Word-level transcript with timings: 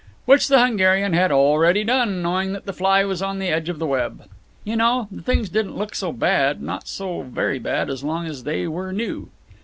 Which 0.25 0.47
the 0.47 0.57
Hungarian 0.65 1.13
had 1.13 1.31
already 1.31 1.83
done, 1.83 2.23
knowing 2.23 2.53
that 2.53 2.65
the 2.65 2.73
fly 2.73 3.03
was 3.05 3.21
on 3.21 3.37
the 3.37 3.49
edge 3.49 3.69
of 3.69 3.77
the 3.77 3.85
web. 3.85 4.23
You 4.63 4.75
know, 4.75 5.07
the 5.11 5.21
things 5.21 5.47
didn't 5.47 5.77
look 5.77 5.93
so 5.93 6.11
bad, 6.11 6.59
not 6.59 6.87
so 6.87 7.21
very 7.21 7.59
bad 7.59 7.87
as 7.87 8.03
long 8.03 8.25
as 8.25 8.43
they 8.43 8.67
were 8.67 8.91
new. 8.91 9.29